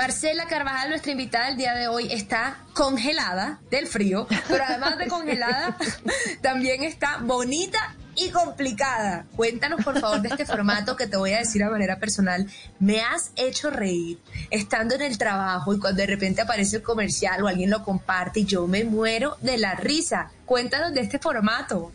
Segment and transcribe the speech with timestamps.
[0.00, 5.08] Marcela Carvajal, nuestra invitada del día de hoy, está congelada del frío, pero además de
[5.08, 5.76] congelada,
[6.40, 9.26] también está bonita y complicada.
[9.36, 12.46] Cuéntanos por favor de este formato que te voy a decir de manera personal.
[12.78, 14.18] Me has hecho reír
[14.48, 18.40] estando en el trabajo y cuando de repente aparece el comercial o alguien lo comparte
[18.40, 20.32] y yo me muero de la risa.
[20.46, 21.92] Cuéntanos de este formato.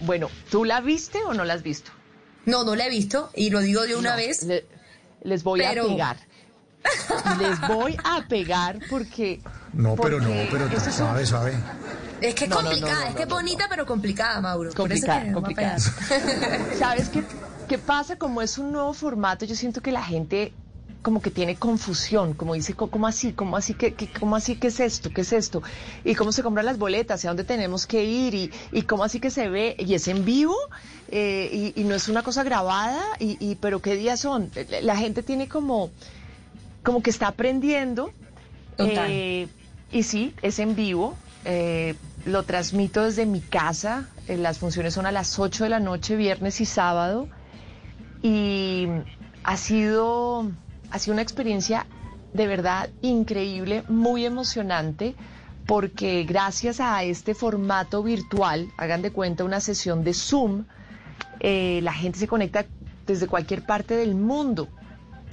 [0.00, 1.92] Bueno, ¿tú la viste o no la has visto?
[2.44, 4.44] No, no la he visto y lo digo de una vez.
[5.22, 6.29] les voy a pegar.
[7.38, 9.40] Les voy a pegar porque.
[9.72, 11.54] No, pero no, pero suave, suave.
[12.20, 14.72] Es que es complicada, es que es bonita pero complicada, Mauro.
[14.74, 15.78] Complicada, complicada.
[16.78, 17.24] ¿Sabes qué,
[17.68, 18.16] qué pasa?
[18.16, 20.52] Como es un nuevo formato, yo siento que la gente
[21.02, 23.32] como que tiene confusión, como dice, ¿cómo así?
[23.32, 23.74] ¿Cómo así?
[23.74, 24.56] ¿Qué, cómo así?
[24.56, 25.10] ¿Qué es esto?
[25.10, 25.62] ¿Qué es esto?
[26.04, 27.24] ¿Y cómo se compran las boletas?
[27.24, 28.34] ¿Y a dónde tenemos que ir?
[28.34, 29.76] ¿Y, y cómo así que se ve?
[29.78, 30.56] ¿Y es en vivo?
[31.08, 33.02] Eh, y, no es una cosa grabada?
[33.18, 34.50] ¿Y, y pero qué días son?
[34.82, 35.90] La gente tiene como,
[36.82, 38.12] como que está aprendiendo.
[38.76, 39.10] Total.
[39.10, 39.48] Eh,
[39.92, 41.16] y sí, es en vivo.
[41.44, 41.94] Eh,
[42.26, 44.08] lo transmito desde mi casa.
[44.28, 47.28] Eh, las funciones son a las 8 de la noche, viernes y sábado.
[48.22, 48.86] Y
[49.42, 50.50] ha sido,
[50.90, 51.86] ha sido una experiencia
[52.32, 55.14] de verdad increíble, muy emocionante,
[55.66, 60.64] porque gracias a este formato virtual, hagan de cuenta una sesión de Zoom,
[61.40, 62.66] eh, la gente se conecta
[63.06, 64.68] desde cualquier parte del mundo.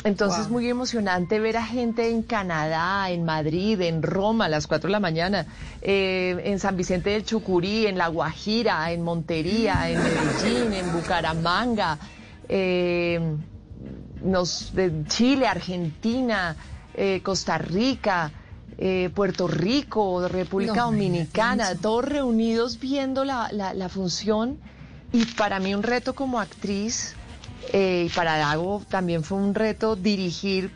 [0.07, 4.65] Entonces es muy emocionante ver a gente en Canadá, en Madrid, en Roma a las
[4.65, 5.45] 4 de la mañana,
[5.81, 11.97] eh, en San Vicente del Chucurí, en La Guajira, en Montería, en Medellín, en Bucaramanga,
[12.47, 13.19] eh,
[14.23, 16.55] nos, de Chile, Argentina,
[16.93, 18.31] eh, Costa Rica.
[19.15, 24.59] Puerto Rico, República Dominicana, todos reunidos viendo la, la función
[25.11, 27.16] y para mí un reto como actriz
[27.73, 30.71] eh, y para Dago también fue un reto dirigir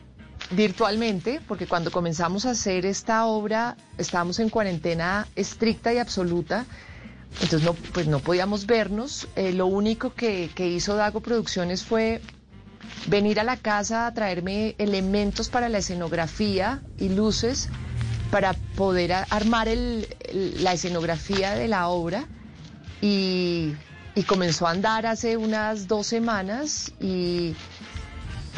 [0.51, 6.65] virtualmente, porque cuando comenzamos a hacer esta obra estábamos en cuarentena estricta y absoluta,
[7.41, 9.27] entonces no, pues no podíamos vernos.
[9.35, 12.21] Eh, lo único que, hizo Dago Producciones fue
[13.07, 17.69] venir a la casa a traerme elementos para la escenografía y luces
[18.31, 19.67] para poder armar
[20.33, 22.25] la escenografía de la obra
[23.01, 23.73] y
[24.15, 27.55] y comenzó a andar hace unas dos semanas y,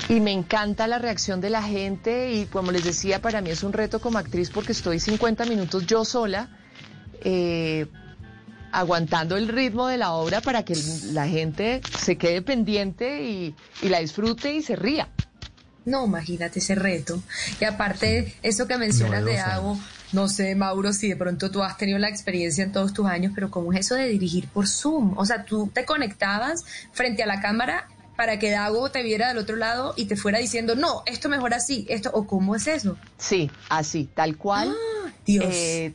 [0.09, 3.64] y me encanta la reacción de la gente y como les decía, para mí es
[3.64, 6.50] un reto como actriz porque estoy 50 minutos yo sola.
[7.22, 7.88] Eh,
[8.74, 10.75] aguantando el ritmo de la obra para que
[11.12, 15.08] la gente se quede pendiente y, y la disfrute y se ría.
[15.85, 17.22] No, imagínate ese reto.
[17.62, 19.78] Y aparte, eso que mencionas de Ago,
[20.13, 23.34] no sé, Mauro, si de pronto tú has tenido la experiencia en todos tus años,
[23.35, 25.18] pero ¿cómo es eso de dirigir por Zoom?
[25.18, 29.40] O sea, tú te conectabas frente a la cámara para que Dago te viera del
[29.40, 32.96] otro lado y te fuera diciendo, no, esto mejor así, esto, o cómo es eso.
[33.18, 34.69] Sí, así, tal cual.
[34.72, 35.46] Ah, Dios.
[35.50, 35.94] Eh,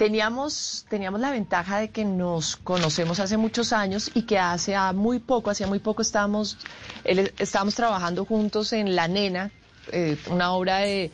[0.00, 5.18] teníamos, teníamos la ventaja de que nos conocemos hace muchos años y que hace muy
[5.18, 6.56] poco, hacía muy poco estábamos,
[7.04, 9.50] estábamos trabajando juntos en La Nena,
[9.92, 11.10] eh, una obra de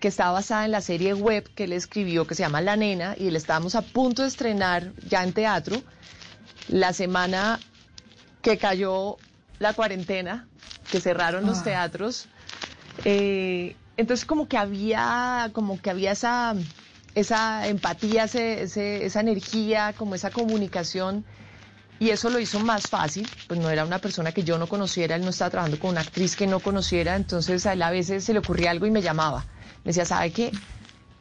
[0.00, 3.16] que está basada en la serie web que él escribió que se llama La Nena
[3.18, 5.82] y le estábamos a punto de estrenar ya en teatro
[6.68, 7.58] la semana
[8.42, 9.16] que cayó
[9.58, 10.46] la cuarentena,
[10.90, 11.64] que cerraron los ah.
[11.64, 12.28] teatros.
[13.04, 16.54] Eh, entonces como que había, como que había esa,
[17.14, 21.24] esa empatía, esa energía, como esa comunicación.
[22.00, 25.16] Y eso lo hizo más fácil, pues no era una persona que yo no conociera,
[25.16, 28.24] él no estaba trabajando con una actriz que no conociera, entonces a él a veces
[28.24, 29.44] se le ocurría algo y me llamaba
[29.84, 30.52] me decía, ¿sabe qué?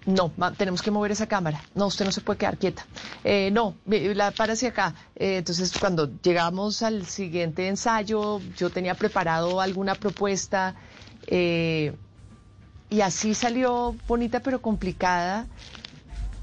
[0.06, 1.62] No, tenemos que mover esa cámara.
[1.76, 2.86] No, usted no se puede quedar quieta.
[3.24, 4.96] Eh, no, la hacia acá.
[5.16, 10.76] Eh, entonces, cuando llegamos al siguiente ensayo, yo tenía preparado alguna propuesta
[11.28, 11.94] eh,
[12.90, 15.46] y así salió bonita pero complicada.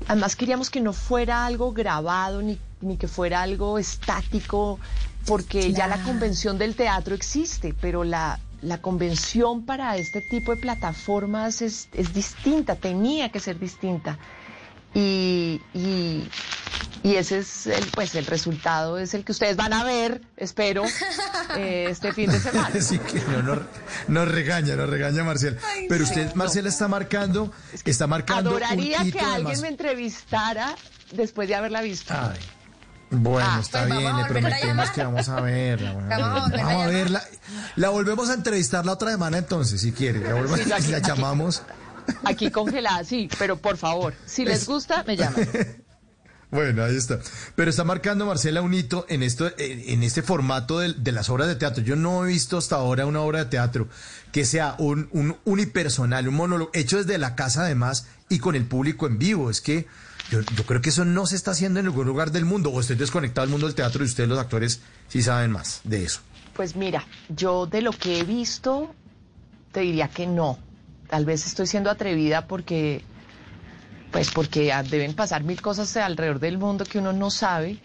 [0.08, 4.78] Además, queríamos que no fuera algo grabado ni, ni que fuera algo estático,
[5.26, 10.60] porque ya la convención del teatro existe, pero la, la convención para este tipo de
[10.60, 14.18] plataformas es, distinta, tenía que ser distinta.
[14.94, 16.28] Y, y,
[17.02, 20.84] ese es el, pues el resultado es el que ustedes van a ver, espero,
[21.56, 22.70] eh, este fin de semana.
[22.80, 23.60] Sí, que no,
[24.08, 25.58] nos regaña, nos regaña Marcel.
[25.88, 27.52] Pero usted, Marcela, está marcando,
[27.84, 28.50] está marcando.
[28.50, 30.74] Adoraría que alguien me entrevistara
[31.12, 32.14] después de haberla visto.
[33.22, 35.92] Bueno, ah, está pues bien, le prometemos que vamos a verla.
[35.92, 37.22] vamos, a, verla.
[37.76, 40.20] La volvemos a entrevistar la otra semana entonces, si quiere.
[40.20, 41.62] La, volvemos, la llamamos.
[42.24, 45.48] Aquí congelada, sí, pero por favor, si les gusta, me llaman.
[46.54, 47.18] Bueno, ahí está.
[47.56, 51.56] Pero está marcando Marcela un hito en esto, en este formato de, las obras de
[51.56, 51.82] teatro.
[51.82, 53.88] Yo no he visto hasta ahora una obra de teatro
[54.30, 58.66] que sea un, un unipersonal, un monólogo, hecho desde la casa además y con el
[58.66, 59.50] público en vivo.
[59.50, 59.88] Es que
[60.30, 62.70] yo, yo, creo que eso no se está haciendo en ningún lugar del mundo.
[62.70, 66.04] O estoy desconectado del mundo del teatro y ustedes los actores sí saben más de
[66.04, 66.20] eso.
[66.54, 68.94] Pues mira, yo de lo que he visto,
[69.72, 70.58] te diría que no.
[71.08, 73.04] Tal vez estoy siendo atrevida porque
[74.14, 77.78] pues porque deben pasar mil cosas alrededor del mundo que uno no sabe,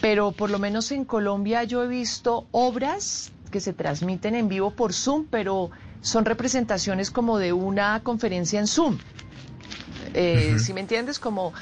[0.00, 4.72] pero por lo menos en Colombia yo he visto obras que se transmiten en vivo
[4.72, 5.70] por Zoom, pero
[6.00, 8.98] son representaciones como de una conferencia en Zoom.
[10.14, 11.52] Eh, Si me entiendes, como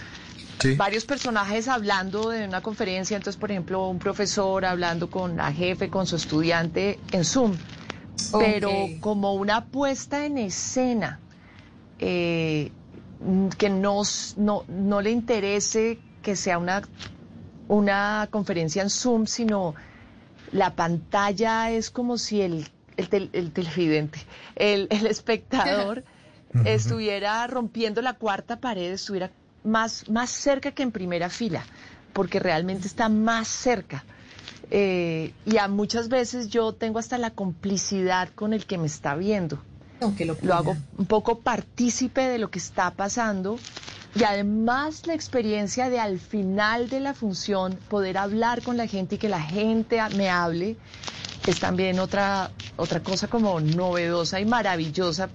[0.77, 5.89] varios personajes hablando de una conferencia, entonces por ejemplo un profesor hablando con la jefe,
[5.89, 7.57] con su estudiante en Zoom,
[8.33, 8.71] pero
[9.01, 11.19] como una puesta en escena.
[11.99, 12.71] Eh,
[13.57, 14.03] que no,
[14.37, 16.83] no, le interese que sea una,
[17.69, 19.75] una conferencia en Zoom, sino
[20.51, 22.67] la pantalla es como si el,
[22.97, 24.19] el, el televidente,
[24.57, 26.03] el, el espectador
[26.65, 29.31] estuviera rompiendo la cuarta pared, estuviera
[29.65, 31.65] más, más cerca que en primera fila,
[32.13, 34.05] porque realmente está más cerca.
[34.71, 39.15] Eh, y a muchas veces yo tengo hasta la complicidad con el que me está
[39.15, 39.63] viendo.
[40.43, 43.57] Lo, hago un poco partícipe de lo que está pasando
[44.17, 49.15] y además la experiencia de al final de la función poder hablar con la gente
[49.15, 50.77] y que la gente me hable
[51.47, 55.29] es también otra, otra cosa como novedosa y maravillosa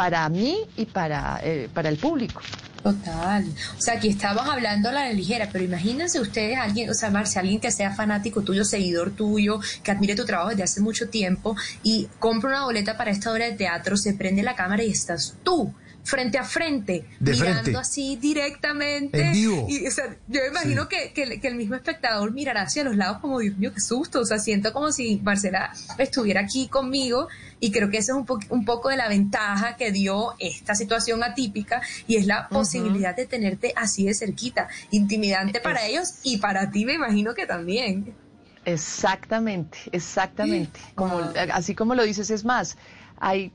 [0.00, 2.40] para mí y para, eh, para el público.
[2.82, 3.44] Total.
[3.76, 7.42] O sea, aquí estamos hablando a la ligera, pero imagínense ustedes, alguien, o sea, Marcia,
[7.42, 11.54] alguien que sea fanático tuyo, seguidor tuyo, que admire tu trabajo desde hace mucho tiempo
[11.82, 15.34] y compra una boleta para esta obra de teatro, se prende la cámara y estás
[15.44, 15.74] tú
[16.04, 19.26] frente a frente, mirando así directamente.
[19.26, 19.66] En vivo.
[19.68, 23.38] Y, o sea, yo me imagino que, el mismo espectador mirará hacia los lados como,
[23.40, 24.20] Dios mío, qué susto.
[24.20, 27.28] O sea, siento como si Marcela estuviera aquí conmigo
[27.60, 31.22] y creo que eso es un, un poco de la ventaja que dio esta situación
[31.22, 36.70] atípica y es la posibilidad de tenerte así de cerquita, intimidante para ellos y para
[36.70, 38.14] ti me imagino que también.
[38.64, 40.80] Exactamente, exactamente.
[40.94, 41.18] Como,
[41.52, 42.76] Así como lo dices, es más,
[43.18, 43.52] hay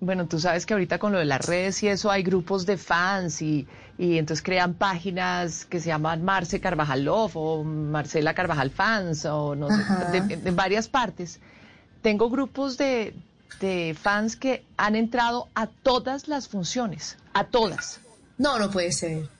[0.00, 2.76] bueno, tú sabes que ahorita con lo de las redes y eso hay grupos de
[2.76, 3.66] fans y,
[3.98, 9.54] y entonces crean páginas que se llaman Marce Carvajal Love o Marcela Carvajal Fans o
[9.54, 11.40] no sé, de, varias partes.
[12.02, 13.14] Tengo grupos de,
[13.60, 18.00] de fans que han entrado a todas las funciones, a todas.
[18.38, 19.35] No, no puede ser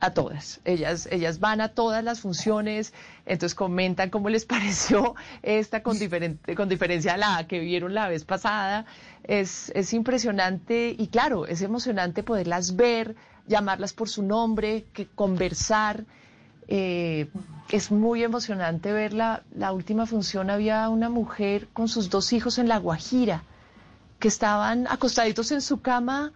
[0.00, 0.60] a todas.
[0.64, 2.92] Ellas, ellas van a todas las funciones,
[3.26, 8.08] entonces comentan cómo les pareció esta con, diferente, con diferencia a la que vieron la
[8.08, 8.86] vez pasada.
[9.24, 13.16] Es, es impresionante y claro, es emocionante poderlas ver,
[13.46, 16.04] llamarlas por su nombre, que conversar.
[16.70, 17.28] Eh,
[17.70, 20.50] es muy emocionante ver la, la última función.
[20.50, 23.42] Había una mujer con sus dos hijos en La Guajira
[24.18, 26.32] que estaban acostaditos en su cama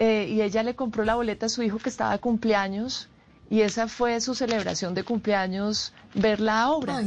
[0.00, 3.08] eh, y ella le compró la boleta a su hijo que estaba de cumpleaños
[3.50, 7.02] y esa fue su celebración de cumpleaños, ver la obra.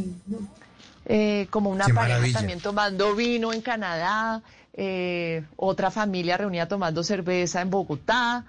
[1.05, 4.41] Eh, como una pareja también tomando vino en Canadá,
[4.73, 8.43] eh, otra familia reunida tomando cerveza en Bogotá,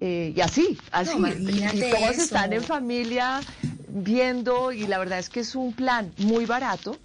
[0.00, 1.18] y así, así.
[1.40, 3.40] y todos están en familia
[3.88, 6.96] viendo, y la verdad es que es un plan muy barato,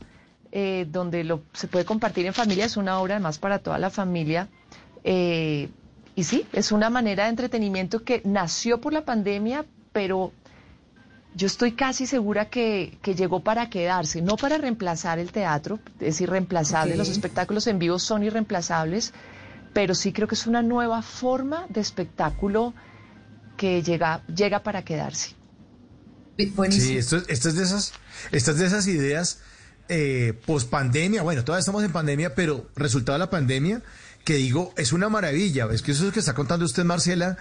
[0.88, 4.48] donde lo, se puede compartir en familia, es una obra además para toda la familia.
[6.16, 10.32] Y sí, es una manera de entretenimiento que nació por la pandemia, pero
[11.36, 16.96] yo estoy casi segura que, llegó para quedarse, no para reemplazar el teatro, es irreemplazable,
[16.96, 19.14] los espectáculos en vivo son irreemplazables,
[19.74, 22.74] pero sí creo que es una nueva forma de espectáculo
[23.58, 25.36] que llega, llega para quedarse.
[26.70, 27.94] Sí, esto, es de esas,
[28.32, 29.40] estas de esas ideas
[29.90, 33.82] eh, post pandemia, bueno, todavía estamos en pandemia, pero resultado de la pandemia
[34.24, 35.68] que digo, es una maravilla.
[35.72, 37.38] Es que eso es lo que está contando usted, Marcela.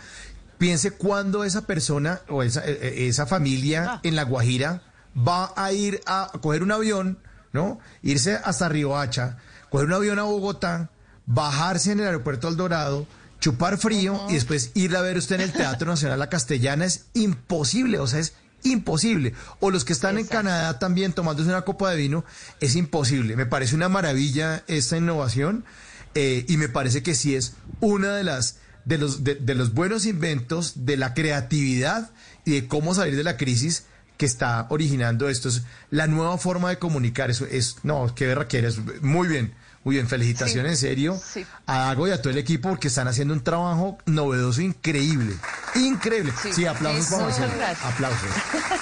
[0.59, 4.01] Piense cuándo esa persona o esa, eh, eh, esa familia ah.
[4.03, 4.83] en La Guajira
[5.17, 7.19] va a ir a coger un avión,
[7.53, 7.81] ¿no?
[8.03, 9.39] Irse hasta Riohacha,
[9.71, 10.91] coger un avión a Bogotá,
[11.27, 13.07] bajarse en el aeropuerto El Dorado,
[13.41, 16.85] chupar frío y después ir a ver usted en el Teatro Nacional La Castellana.
[16.85, 19.35] Es imposible, o sea, es imposible.
[19.61, 22.25] O los que están en Canadá también tomándose una copa de vino,
[22.61, 23.37] es imposible.
[23.37, 25.65] Me parece una maravilla esta innovación.
[26.15, 30.07] Eh, y me parece que sí es una de las de los de, los buenos
[30.07, 32.11] inventos de la creatividad
[32.45, 33.85] y de cómo salir de la crisis
[34.19, 38.49] que está originando esto es la nueva forma de comunicar eso es no qué verra
[38.49, 39.55] quieres muy bien
[39.85, 41.21] muy bien felicitaciones en serio
[41.67, 45.37] a Ago y a todo el equipo porque están haciendo un trabajo novedoso increíble
[45.75, 46.33] increíble.
[46.53, 47.53] Sí, aplausos para Marcelo.
[47.85, 48.31] Aplausos.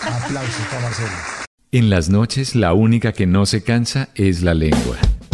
[0.02, 1.10] Aplausos para Marcelo.
[1.72, 4.96] En las noches, la única que no se cansa es la lengua.